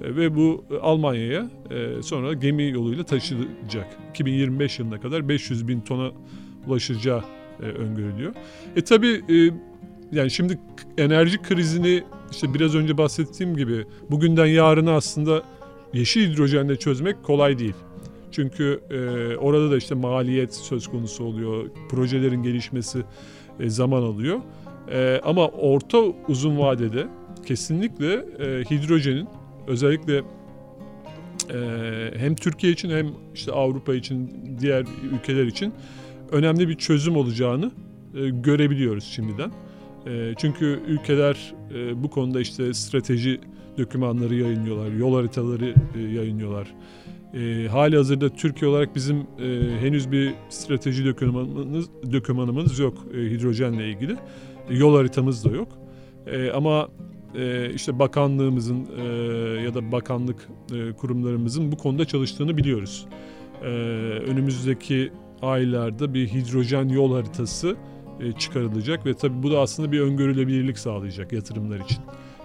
E, 0.00 0.16
ve 0.16 0.36
bu 0.36 0.64
Almanya'ya 0.82 1.50
e, 1.70 2.02
sonra 2.02 2.32
gemi 2.32 2.70
yoluyla 2.70 3.04
taşınacak. 3.04 3.86
2025 4.10 4.78
yılına 4.78 5.00
kadar 5.00 5.28
500 5.28 5.68
bin 5.68 5.80
tona 5.80 6.10
ulaşacağı 6.66 7.24
e, 7.62 7.66
öngörülüyor. 7.66 8.34
E 8.76 8.84
tabi 8.84 9.08
e, 9.08 9.50
yani 10.12 10.30
şimdi 10.30 10.58
enerji 10.98 11.42
krizini 11.42 12.02
işte 12.30 12.54
biraz 12.54 12.74
önce 12.74 12.98
bahsettiğim 12.98 13.56
gibi 13.56 13.86
bugünden 14.10 14.46
yarına 14.46 14.96
aslında 14.96 15.42
yeşil 15.92 16.32
hidrojenle 16.32 16.76
çözmek 16.76 17.22
kolay 17.22 17.58
değil. 17.58 17.74
Çünkü 18.32 18.80
e, 18.90 19.36
orada 19.36 19.70
da 19.70 19.76
işte 19.76 19.94
maliyet 19.94 20.54
söz 20.54 20.86
konusu 20.86 21.24
oluyor. 21.24 21.70
Projelerin 21.88 22.42
gelişmesi 22.42 23.02
e, 23.60 23.70
zaman 23.70 24.02
alıyor. 24.02 24.40
E, 24.92 25.20
ama 25.24 25.48
orta 25.48 25.98
uzun 26.28 26.58
vadede 26.58 27.06
kesinlikle 27.46 28.12
e, 28.14 28.64
hidrojenin 28.70 29.28
özellikle 29.66 30.22
e, 31.50 31.60
hem 32.16 32.34
Türkiye 32.34 32.72
için 32.72 32.90
hem 32.90 33.08
işte 33.34 33.52
Avrupa 33.52 33.94
için 33.94 34.30
diğer 34.60 34.84
ülkeler 35.12 35.46
için 35.46 35.72
önemli 36.32 36.68
bir 36.68 36.74
çözüm 36.74 37.16
olacağını 37.16 37.70
e, 38.14 38.28
görebiliyoruz 38.28 39.04
şimdiden. 39.04 39.52
E, 40.06 40.34
çünkü 40.38 40.80
ülkeler 40.86 41.54
e, 41.74 42.02
bu 42.02 42.10
konuda 42.10 42.40
işte 42.40 42.74
strateji 42.74 43.40
dokümanları 43.78 44.34
yayınlıyorlar, 44.34 44.92
yol 44.92 45.14
haritaları 45.14 45.74
e, 45.96 46.00
yayınlıyorlar. 46.00 46.74
E, 47.34 47.68
hali 47.68 47.96
hazırda 47.96 48.28
Türkiye 48.28 48.70
olarak 48.70 48.94
bizim 48.94 49.16
e, 49.18 49.24
henüz 49.80 50.12
bir 50.12 50.34
strateji 50.48 51.06
dokümanımız, 51.06 51.88
dokümanımız 52.12 52.78
yok 52.78 52.98
e, 53.14 53.16
hidrojenle 53.16 53.90
ilgili. 53.90 54.12
E, 54.70 54.76
yol 54.76 54.96
haritamız 54.96 55.44
da 55.44 55.50
yok. 55.50 55.68
E, 56.26 56.50
ama 56.50 56.88
e, 57.34 57.74
işte 57.74 57.98
bakanlığımızın 57.98 58.86
e, 58.98 59.04
ya 59.62 59.74
da 59.74 59.92
bakanlık 59.92 60.48
e, 60.72 60.92
kurumlarımızın 60.92 61.72
bu 61.72 61.76
konuda 61.76 62.04
çalıştığını 62.04 62.56
biliyoruz. 62.56 63.06
E, 63.62 63.66
önümüzdeki 64.26 65.12
aylarda 65.42 66.14
bir 66.14 66.28
hidrojen 66.28 66.88
yol 66.88 67.14
haritası 67.14 67.76
e, 68.20 68.32
çıkarılacak 68.32 69.06
ve 69.06 69.14
tabii 69.14 69.42
bu 69.42 69.50
da 69.50 69.60
aslında 69.60 69.92
bir 69.92 70.00
öngörülebilirlik 70.00 70.78
sağlayacak 70.78 71.32
yatırımlar 71.32 71.80
için. 71.80 71.98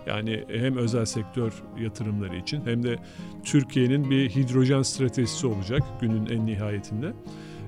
Yani 0.08 0.44
hem 0.48 0.77
özel 0.77 1.06
sektör 1.06 1.54
yatırımları 1.80 2.36
için 2.36 2.62
hem 2.65 2.84
de 2.84 2.98
Türkiye'nin 3.44 4.10
bir 4.10 4.30
hidrojen 4.30 4.82
stratejisi 4.82 5.48
olacak 5.48 5.82
günün 6.01 6.25
en 6.25 6.46
nihayetinde. 6.46 7.13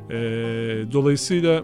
E, 0.09 0.17
dolayısıyla 0.93 1.63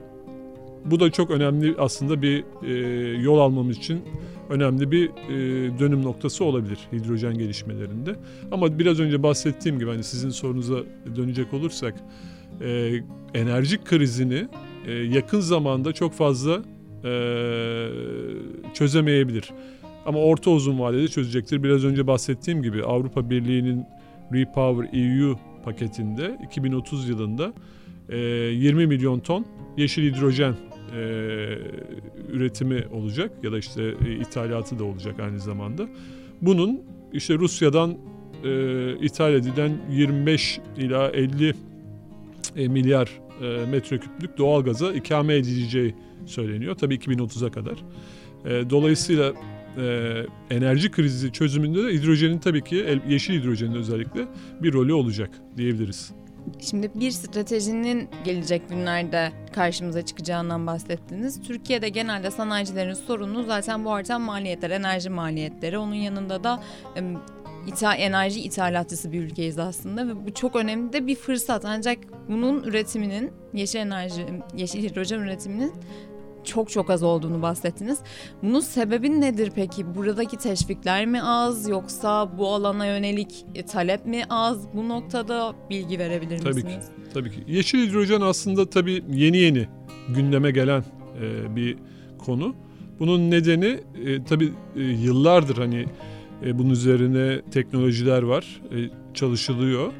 bu 0.85 0.99
da 0.99 1.11
çok 1.11 1.31
önemli 1.31 1.75
aslında 1.77 2.21
bir 2.21 2.43
e, 2.63 2.73
yol 3.21 3.39
almamız 3.39 3.77
için 3.77 4.01
önemli 4.49 4.91
bir 4.91 5.09
e, 5.09 5.79
dönüm 5.79 6.03
noktası 6.03 6.45
olabilir 6.45 6.79
hidrojen 6.93 7.37
gelişmelerinde. 7.37 8.15
Ama 8.51 8.79
biraz 8.79 8.99
önce 8.99 9.23
bahsettiğim 9.23 9.79
gibi 9.79 9.89
hani 9.89 10.03
sizin 10.03 10.29
sorunuza 10.29 10.77
dönecek 11.15 11.53
olursak 11.53 11.95
e, 12.61 12.93
enerji 13.33 13.83
krizini 13.83 14.47
e, 14.87 14.93
yakın 14.93 15.39
zamanda 15.39 15.93
çok 15.93 16.13
fazla 16.13 16.61
e, 17.03 17.13
çözemeyebilir. 18.73 19.49
Ama 20.05 20.19
orta 20.19 20.51
uzun 20.51 20.79
vadede 20.79 21.07
çözecektir. 21.07 21.63
Biraz 21.63 21.85
önce 21.85 22.07
bahsettiğim 22.07 22.63
gibi 22.63 22.83
Avrupa 22.83 23.29
Birliği'nin 23.29 23.85
Repower 24.33 24.99
EU 24.99 25.35
paketinde 25.65 26.39
2030 26.45 27.09
yılında 27.09 27.53
e, 28.09 28.17
20 28.17 28.87
milyon 28.87 29.19
ton 29.19 29.45
yeşil 29.77 30.13
hidrojen 30.13 30.55
e, 30.93 31.57
üretimi 32.29 32.83
olacak 32.91 33.31
ya 33.43 33.51
da 33.51 33.57
işte 33.57 33.83
e, 34.05 34.11
ithalatı 34.11 34.79
da 34.79 34.83
olacak 34.83 35.19
aynı 35.19 35.39
zamanda. 35.39 35.87
Bunun 36.41 36.81
işte 37.13 37.35
Rusya'dan 37.35 37.97
e, 38.43 38.95
ithal 39.01 39.33
edilen 39.33 39.71
25 39.91 40.59
ila 40.77 41.09
50 41.09 41.53
e, 42.55 42.67
milyar 42.67 43.09
e, 43.41 43.65
metreküplük 43.65 44.37
doğalgaza 44.37 44.93
ikame 44.93 45.35
edileceği 45.35 45.95
söyleniyor. 46.25 46.75
Tabii 46.75 46.95
2030'a 46.95 47.51
kadar. 47.51 47.77
E, 48.45 48.69
dolayısıyla 48.69 49.33
e, 49.77 50.25
enerji 50.49 50.91
krizi 50.91 51.31
çözümünde 51.31 51.83
de 51.83 51.93
hidrojenin 51.93 52.39
tabii 52.39 52.63
ki 52.63 52.99
yeşil 53.09 53.41
hidrojenin 53.41 53.75
özellikle 53.75 54.27
bir 54.63 54.73
rolü 54.73 54.93
olacak 54.93 55.29
diyebiliriz. 55.57 56.13
Şimdi 56.59 56.91
bir 56.95 57.11
stratejinin 57.11 58.09
gelecek 58.23 58.69
günlerde 58.69 59.31
karşımıza 59.53 60.05
çıkacağından 60.05 60.67
bahsettiniz. 60.67 61.41
Türkiye'de 61.41 61.89
genelde 61.89 62.31
sanayicilerin 62.31 62.93
sorunu 62.93 63.43
zaten 63.43 63.85
bu 63.85 63.91
artan 63.91 64.21
maliyetler, 64.21 64.69
enerji 64.69 65.09
maliyetleri. 65.09 65.77
Onun 65.77 65.93
yanında 65.93 66.43
da 66.43 66.63
ita 67.67 67.95
enerji 67.95 68.39
ithalatçısı 68.39 69.11
bir 69.11 69.19
ülkeyiz 69.19 69.59
aslında 69.59 70.07
ve 70.07 70.25
bu 70.25 70.33
çok 70.33 70.55
önemli 70.55 70.93
de 70.93 71.07
bir 71.07 71.15
fırsat. 71.15 71.65
Ancak 71.65 71.97
bunun 72.29 72.63
üretiminin, 72.63 73.31
yeşil 73.53 73.79
enerji, 73.79 74.25
yeşil 74.55 74.83
hidrojen 74.83 75.19
üretiminin 75.19 75.73
çok 76.45 76.69
çok 76.69 76.89
az 76.89 77.03
olduğunu 77.03 77.41
bahsettiniz. 77.41 77.99
Bunun 78.43 78.59
sebebi 78.59 79.21
nedir 79.21 79.51
peki? 79.55 79.95
Buradaki 79.95 80.37
teşvikler 80.37 81.05
mi 81.05 81.23
az 81.23 81.69
yoksa 81.69 82.37
bu 82.37 82.47
alana 82.47 82.85
yönelik 82.85 83.45
e, 83.55 83.65
talep 83.65 84.05
mi 84.05 84.23
az? 84.29 84.73
Bu 84.73 84.89
noktada 84.89 85.55
bilgi 85.69 85.99
verebilir 85.99 86.37
tabii 86.39 86.53
misiniz? 86.53 86.85
Ki, 86.85 87.13
tabii 87.13 87.31
ki. 87.31 87.43
Yeşil 87.47 87.87
hidrojen 87.89 88.21
aslında 88.21 88.69
tabii 88.69 89.03
yeni 89.09 89.37
yeni 89.37 89.67
gündeme 90.15 90.51
gelen 90.51 90.83
e, 91.21 91.55
bir 91.55 91.77
konu. 92.17 92.55
Bunun 92.99 93.31
nedeni 93.31 93.79
e, 94.05 94.23
tabii 94.23 94.53
e, 94.75 94.81
yıllardır 94.81 95.57
hani 95.57 95.85
e, 96.45 96.59
bunun 96.59 96.69
üzerine 96.69 97.41
teknolojiler 97.51 98.23
var, 98.23 98.61
e, 98.71 98.89
çalışılıyor. 99.13 99.91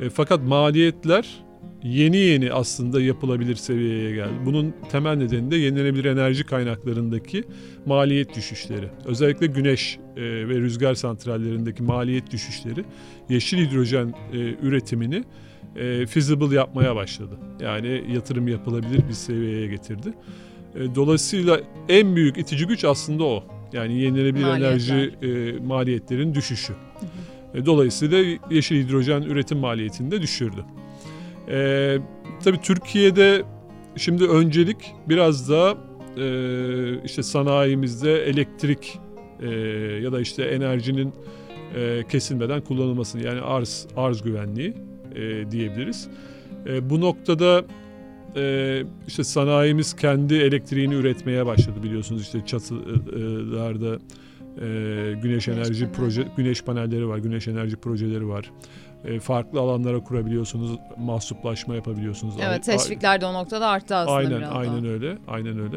E, 0.00 0.10
fakat 0.10 0.42
maliyetler 0.42 1.45
yeni 1.86 2.16
yeni 2.16 2.52
aslında 2.52 3.00
yapılabilir 3.00 3.54
seviyeye 3.56 4.14
geldi. 4.14 4.34
Bunun 4.46 4.74
temel 4.92 5.16
nedeni 5.16 5.50
de 5.50 5.56
yenilenebilir 5.56 6.04
enerji 6.04 6.44
kaynaklarındaki 6.44 7.44
maliyet 7.86 8.36
düşüşleri. 8.36 8.88
Özellikle 9.04 9.46
güneş 9.46 9.98
e, 10.16 10.22
ve 10.22 10.54
rüzgar 10.58 10.94
santrallerindeki 10.94 11.82
maliyet 11.82 12.30
düşüşleri 12.30 12.84
yeşil 13.28 13.58
hidrojen 13.58 14.14
e, 14.32 14.38
üretimini 14.38 15.24
e, 15.76 16.06
feasible 16.06 16.54
yapmaya 16.54 16.96
başladı. 16.96 17.38
Yani 17.60 18.04
yatırım 18.14 18.48
yapılabilir 18.48 19.08
bir 19.08 19.14
seviyeye 19.14 19.66
getirdi. 19.66 20.12
Dolayısıyla 20.94 21.60
en 21.88 22.16
büyük 22.16 22.38
itici 22.38 22.66
güç 22.66 22.84
aslında 22.84 23.24
o. 23.24 23.44
Yani 23.72 24.00
yenilenebilir 24.00 24.44
Maliyetler. 24.44 24.72
enerji 24.72 25.14
maliyetlerin 25.64 26.34
düşüşü. 26.34 26.72
Hı 26.72 26.78
hı. 27.58 27.66
Dolayısıyla 27.66 28.38
yeşil 28.50 28.84
hidrojen 28.84 29.22
üretim 29.22 29.58
maliyetini 29.58 30.10
de 30.10 30.22
düşürdü. 30.22 30.64
E, 31.48 31.98
tabii 32.44 32.60
Türkiye'de 32.60 33.42
şimdi 33.96 34.24
öncelik 34.24 34.94
biraz 35.08 35.50
da 35.50 35.76
e, 36.16 37.04
işte 37.04 37.22
sanayimizde 37.22 38.24
elektrik 38.24 38.98
e, 39.40 39.48
ya 40.02 40.12
da 40.12 40.20
işte 40.20 40.42
enerjinin 40.44 41.12
e, 41.76 42.04
kesilmeden 42.08 42.60
kullanılmasını 42.60 43.22
yani 43.26 43.40
arz 43.40 43.86
arz 43.96 44.22
güvenliği 44.22 44.74
e, 45.14 45.50
diyebiliriz. 45.50 46.08
E, 46.66 46.90
bu 46.90 47.00
noktada 47.00 47.64
e, 48.36 48.82
işte 49.06 49.24
sanayimiz 49.24 49.96
kendi 49.96 50.34
elektriğini 50.34 50.94
üretmeye 50.94 51.46
başladı 51.46 51.82
biliyorsunuz 51.82 52.22
işte 52.22 52.46
çatılarda 52.46 53.98
e, 54.60 55.14
güneş 55.22 55.48
enerji 55.48 55.92
proje 55.92 56.26
güneş 56.36 56.62
panelleri 56.62 57.08
var, 57.08 57.18
güneş 57.18 57.48
enerji 57.48 57.76
projeleri 57.76 58.28
var. 58.28 58.50
E, 59.06 59.20
farklı 59.20 59.60
alanlara 59.60 60.00
kurabiliyorsunuz, 60.00 60.78
mahsuplaşma 60.98 61.74
yapabiliyorsunuz. 61.74 62.34
Evet, 62.40 62.64
teşvikler 62.64 63.20
de 63.20 63.26
o 63.26 63.34
noktada 63.34 63.68
arttı 63.68 63.96
aslında 63.96 64.16
aynen, 64.16 64.38
biraz 64.38 64.52
Aynen 64.52 64.84
daha. 64.84 64.92
öyle, 64.92 65.18
aynen 65.28 65.58
öyle. 65.58 65.76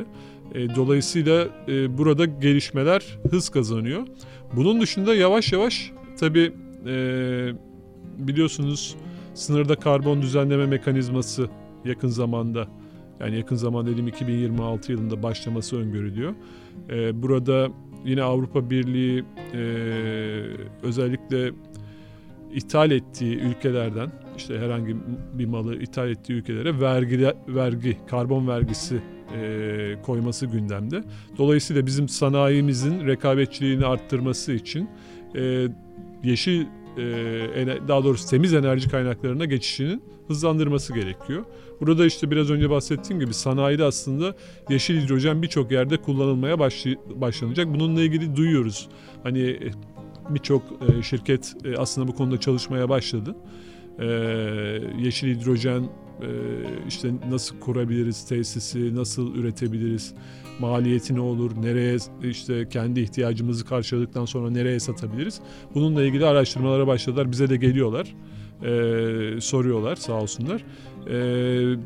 E, 0.55 0.75
dolayısıyla 0.75 1.47
e, 1.67 1.97
burada 1.97 2.25
gelişmeler 2.25 3.05
hız 3.29 3.49
kazanıyor. 3.49 4.07
Bunun 4.53 4.81
dışında 4.81 5.15
yavaş 5.15 5.53
yavaş 5.53 5.91
tabii 6.19 6.53
biliyorsunuz 8.17 8.95
sınırda 9.33 9.75
karbon 9.75 10.21
düzenleme 10.21 10.65
mekanizması 10.65 11.49
yakın 11.85 12.07
zamanda 12.07 12.67
yani 13.19 13.37
yakın 13.37 13.55
zaman 13.55 13.85
dediğim 13.87 14.07
2026 14.07 14.91
yılında 14.91 15.23
başlaması 15.23 15.77
öngörülüyor. 15.77 16.33
Burada 17.13 17.67
yine 18.05 18.23
Avrupa 18.23 18.69
Birliği 18.69 19.23
özellikle 20.83 21.51
ithal 22.53 22.91
ettiği 22.91 23.38
ülkelerden 23.38 24.12
işte 24.38 24.59
herhangi 24.59 24.95
bir 25.33 25.45
malı 25.45 25.75
ithal 25.75 26.09
ettiği 26.09 26.33
ülkelere 26.33 26.81
vergi 26.81 27.33
vergi 27.47 27.97
karbon 28.07 28.47
vergisi 28.47 29.01
e, 29.35 29.95
koyması 30.03 30.45
gündemde. 30.45 31.03
Dolayısıyla 31.38 31.85
bizim 31.85 32.09
sanayimizin 32.09 33.07
rekabetçiliğini 33.07 33.85
arttırması 33.85 34.51
için 34.51 34.89
e, 35.35 35.67
yeşil 36.23 36.65
e, 36.97 37.88
daha 37.88 38.03
doğrusu 38.03 38.29
temiz 38.29 38.53
enerji 38.53 38.89
kaynaklarına 38.89 39.45
geçişinin 39.45 40.03
hızlandırması 40.27 40.93
gerekiyor. 40.93 41.45
Burada 41.81 42.05
işte 42.05 42.31
biraz 42.31 42.49
önce 42.49 42.69
bahsettiğim 42.69 43.19
gibi 43.19 43.33
sanayide 43.33 43.83
aslında 43.83 44.35
yeşil 44.69 45.01
hidrojen 45.01 45.41
birçok 45.41 45.71
yerde 45.71 45.97
kullanılmaya 45.97 46.59
başlanacak. 47.15 47.67
Bununla 47.73 48.01
ilgili 48.01 48.35
duyuyoruz. 48.35 48.89
Hani 49.23 49.59
birçok 50.29 50.63
e, 50.89 51.03
şirket 51.03 51.55
aslında 51.77 52.07
bu 52.07 52.15
konuda 52.15 52.39
çalışmaya 52.39 52.89
başladı. 52.89 53.35
Yeşil 54.99 55.35
hidrojen 55.35 55.83
işte 56.87 57.11
nasıl 57.29 57.59
kurabiliriz 57.59 58.25
tesisi, 58.25 58.95
nasıl 58.95 59.35
üretebiliriz, 59.35 60.13
maliyeti 60.59 61.15
ne 61.15 61.19
olur, 61.19 61.51
nereye 61.61 61.97
işte 62.23 62.69
kendi 62.69 62.99
ihtiyacımızı 62.99 63.65
karşıladıktan 63.65 64.25
sonra 64.25 64.49
nereye 64.49 64.79
satabiliriz. 64.79 65.41
Bununla 65.75 66.03
ilgili 66.03 66.25
araştırmalara 66.25 66.87
başladılar. 66.87 67.31
Bize 67.31 67.49
de 67.49 67.57
geliyorlar, 67.57 68.15
e, 68.63 69.41
soruyorlar 69.41 69.95
sağ 69.95 70.13
olsunlar. 70.13 70.63
E, 71.09 71.77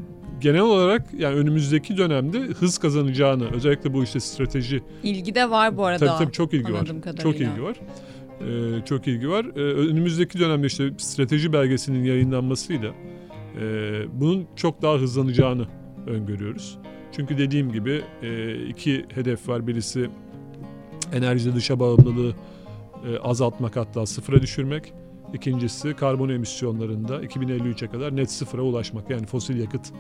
genel 0.42 0.62
olarak 0.62 1.06
yani 1.18 1.36
önümüzdeki 1.36 1.98
dönemde 1.98 2.40
hız 2.40 2.78
kazanacağını 2.78 3.52
özellikle 3.52 3.94
bu 3.94 4.04
işte 4.04 4.20
strateji 4.20 4.84
ilgi 5.04 5.36
de 5.36 5.50
var 5.50 5.78
bu 5.78 5.86
arada. 5.86 6.06
Tabii 6.06 6.18
tabii 6.24 6.32
çok 6.32 6.54
ilgi 6.54 6.74
var. 6.74 6.86
Kadarıyla. 6.86 7.24
Çok 7.24 7.36
ilgi 7.36 7.64
var. 7.64 7.76
E, 8.42 8.86
çok 8.86 9.08
ilgi 9.08 9.30
var. 9.30 9.46
E, 9.46 9.60
önümüzdeki 9.60 10.40
dönemde 10.40 10.68
işte 10.68 10.92
strateji 10.98 11.54
belgesinin 11.54 12.04
yayınlanmasıyla 12.04 12.94
e, 13.62 13.64
bunun 14.14 14.48
çok 14.56 14.82
daha 14.82 14.96
hızlanacağını 14.96 15.68
öngörüyoruz. 16.08 16.78
Çünkü 17.12 17.38
dediğim 17.38 17.72
gibi 17.72 18.02
e, 18.22 18.56
iki 18.66 19.06
hedef 19.10 19.50
var. 19.50 19.68
Birisi 19.68 20.10
enerjide 21.14 21.56
dışa 21.56 21.80
bağımlılığı 21.80 22.34
e, 23.08 23.18
azaltmak 23.18 23.76
hatta 23.76 24.06
sıfıra 24.06 24.42
düşürmek. 24.42 24.94
İkincisi 25.34 25.94
karbon 25.94 26.30
emisyonlarında 26.30 27.24
2053'e 27.24 27.88
kadar 27.88 28.16
net 28.16 28.32
sıfıra 28.32 28.62
ulaşmak. 28.62 29.10
Yani 29.10 29.26
fosil 29.26 29.60
yakıt 29.60 29.92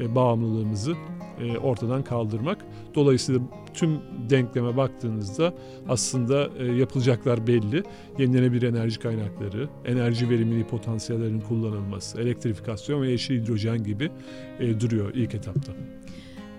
e, 0.00 0.14
bağımlılığımızı 0.14 0.94
e, 1.40 1.58
ortadan 1.58 2.02
kaldırmak. 2.02 2.64
Dolayısıyla 2.94 3.40
tüm 3.74 4.00
denkleme 4.30 4.76
baktığınızda 4.76 5.54
aslında 5.88 6.48
e, 6.58 6.64
yapılacaklar 6.64 7.46
belli. 7.46 7.82
Yenilenebilir 8.18 8.62
enerji 8.62 9.00
kaynakları, 9.00 9.68
enerji 9.84 10.30
verimliliği 10.30 10.66
potansiyellerinin 10.66 11.40
kullanılması, 11.40 12.20
elektrifikasyon 12.20 13.02
ve 13.02 13.10
yeşil 13.10 13.42
hidrojen 13.42 13.84
gibi 13.84 14.10
e, 14.60 14.80
duruyor 14.80 15.14
ilk 15.14 15.34
etapta. 15.34 15.72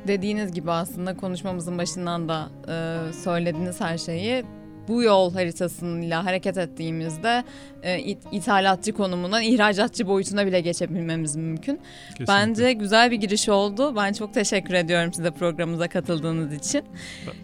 Dediğiniz 0.08 0.52
gibi 0.52 0.72
aslında 0.72 1.18
konuşmamızın 1.18 1.78
başından 1.78 2.30
da 2.30 2.50
e, 2.68 3.14
söylediğiniz 3.14 3.82
her 3.82 3.98
şeyi 3.98 4.44
bu 4.88 5.04
yol 5.04 5.34
haritasıyla 5.34 6.26
hareket 6.26 6.58
ettiğimizde 6.58 7.44
e, 7.84 8.00
ithalatçı 8.32 8.94
konumundan 8.94 9.44
ihracatçı 9.44 10.08
boyutuna 10.08 10.46
bile 10.46 10.62
geçebilmemiz 10.62 11.36
mümkün. 11.36 11.80
Kesinlikle. 12.10 12.34
Bence 12.34 12.74
güzel 12.74 13.12
bir 13.12 13.16
giriş 13.16 13.50
oldu. 13.50 13.96
Ben 13.96 14.14
çok 14.14 14.34
teşekkür 14.34 14.74
ediyorum 14.74 15.14
size 15.14 15.32
programımıza 15.32 15.88
katıldığınız 15.88 16.54
için. 16.54 16.84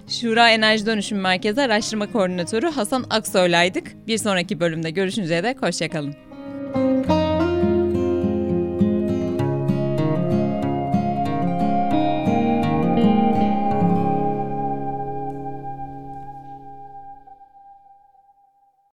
Şura 0.08 0.49
Enerji 0.49 0.86
Dönüşüm 0.86 1.19
Merkezi 1.19 1.62
Araştırma 1.62 2.12
Koordinatörü 2.12 2.67
Hasan 2.67 3.06
Aksoy'laydık. 3.10 4.08
Bir 4.08 4.17
sonraki 4.17 4.60
bölümde 4.60 4.89
görüşünceye 4.89 5.43
dek 5.43 5.62
hoşçakalın. 5.62 6.15